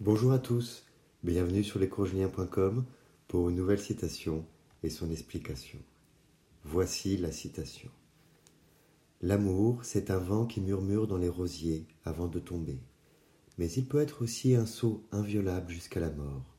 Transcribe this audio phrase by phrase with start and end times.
[0.00, 0.84] Bonjour à tous,
[1.22, 2.84] bienvenue sur lescourgeliens.com
[3.28, 4.44] pour une nouvelle citation
[4.82, 5.78] et son explication.
[6.64, 7.90] Voici la citation.
[9.22, 12.80] L'amour, c'est un vent qui murmure dans les rosiers avant de tomber,
[13.56, 16.56] mais il peut être aussi un sceau inviolable jusqu'à la mort.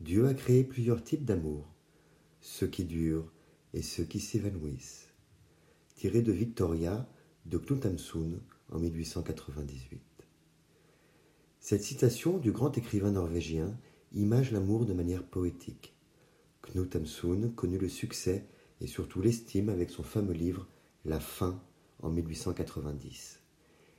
[0.00, 1.72] Dieu a créé plusieurs types d'amour,
[2.40, 3.32] ceux qui durent
[3.74, 5.14] et ceux qui s'évanouissent.
[5.94, 7.08] Tiré de Victoria
[7.46, 8.40] de Knut Hamsun
[8.72, 10.15] en 1898.
[11.68, 13.76] Cette citation du grand écrivain norvégien
[14.12, 15.96] image l'amour de manière poétique.
[16.62, 18.46] Knut Hamsun connut le succès
[18.80, 20.68] et surtout l'estime avec son fameux livre
[21.04, 21.60] La fin
[22.04, 23.40] en 1890.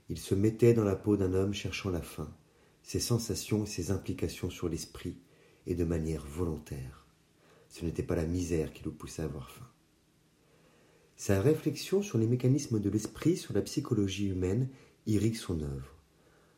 [0.07, 2.33] Il se mettait dans la peau d'un homme cherchant la fin,
[2.83, 5.17] ses sensations et ses implications sur l'esprit,
[5.65, 7.05] et de manière volontaire.
[7.67, 9.67] Ce n'était pas la misère qui le poussait à avoir faim.
[11.17, 14.69] Sa réflexion sur les mécanismes de l'esprit, sur la psychologie humaine,
[15.05, 15.96] irrigue son œuvre.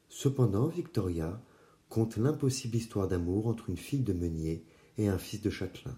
[0.10, 1.42] Cependant, Victoria
[1.88, 4.66] conte l'impossible histoire d'amour entre une fille de meunier
[4.98, 5.98] et un fils de châtelain.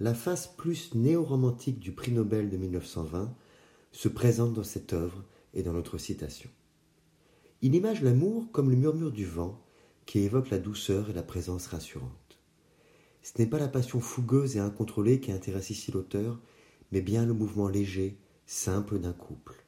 [0.00, 3.34] La face plus néo-romantique du prix Nobel de 1920
[3.92, 6.50] se présente dans cette œuvre et dans notre citation.
[7.62, 9.62] Il image l'amour comme le murmure du vent
[10.04, 12.38] qui évoque la douceur et la présence rassurante.
[13.22, 16.40] Ce n'est pas la passion fougueuse et incontrôlée qui intéresse ici l'auteur,
[16.90, 19.64] mais bien le mouvement léger, simple d'un couple.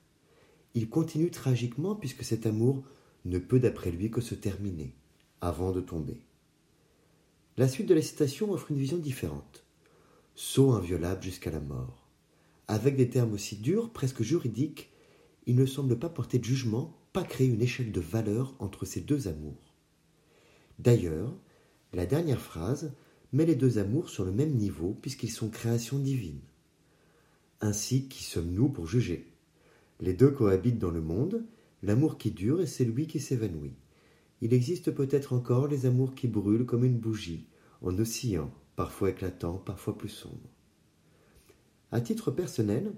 [0.74, 2.82] Il continue tragiquement puisque cet amour
[3.24, 4.94] ne peut d'après lui que se terminer,
[5.40, 6.20] avant de tomber.
[7.56, 9.64] La suite de la citation offre une vision différente.
[10.34, 12.08] Saut inviolable jusqu'à la mort.
[12.66, 14.90] Avec des termes aussi durs, presque juridiques,
[15.46, 19.00] il ne semble pas porter de jugement, pas créer une échelle de valeur entre ces
[19.00, 19.74] deux amours.
[20.78, 21.32] D'ailleurs,
[21.92, 22.92] la dernière phrase
[23.32, 26.40] met les deux amours sur le même niveau puisqu'ils sont créations divines.
[27.60, 29.32] Ainsi, qui sommes-nous pour juger?
[30.00, 31.44] Les deux cohabitent dans le monde,
[31.84, 33.76] l'amour qui dure et celui qui s'évanouit.
[34.40, 37.46] Il existe peut-être encore les amours qui brûlent comme une bougie,
[37.82, 40.50] en oscillant, parfois éclatant, parfois plus sombre.
[41.92, 42.92] À titre personnel,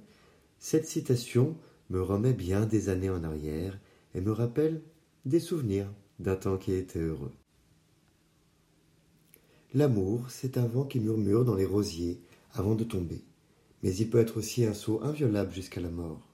[0.59, 1.57] cette citation
[1.91, 3.79] me remet bien des années en arrière
[4.15, 4.83] et me rappelle
[5.25, 7.33] des souvenirs d'un temps qui était heureux.
[9.75, 12.23] L'amour, c'est un vent qui murmure dans les rosiers
[12.53, 13.23] avant de tomber,
[13.83, 16.33] mais il peut être aussi un saut inviolable jusqu'à la mort.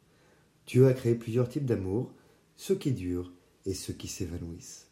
[0.66, 2.12] Dieu a créé plusieurs types d'amour,
[2.57, 3.33] ceux qui durent
[3.67, 4.89] et ceux qui s'évanouissent.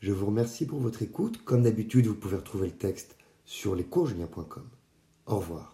[0.00, 1.44] Je vous remercie pour votre écoute.
[1.44, 4.68] Comme d'habitude, vous pouvez retrouver le texte sur lescourgeliens.com.
[5.26, 5.73] Au revoir.